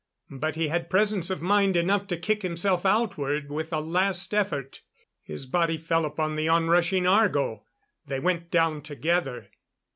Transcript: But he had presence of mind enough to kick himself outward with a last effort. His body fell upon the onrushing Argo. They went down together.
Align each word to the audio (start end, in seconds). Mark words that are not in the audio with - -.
But 0.31 0.55
he 0.55 0.69
had 0.69 0.89
presence 0.89 1.29
of 1.29 1.43
mind 1.43 1.77
enough 1.77 2.07
to 2.07 2.17
kick 2.17 2.41
himself 2.41 2.87
outward 2.87 3.51
with 3.51 3.71
a 3.71 3.79
last 3.79 4.33
effort. 4.33 4.81
His 5.21 5.45
body 5.45 5.77
fell 5.77 6.05
upon 6.05 6.35
the 6.35 6.49
onrushing 6.49 7.05
Argo. 7.05 7.65
They 8.07 8.19
went 8.19 8.49
down 8.49 8.81
together. 8.81 9.51